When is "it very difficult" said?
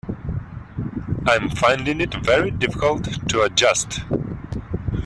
2.01-3.03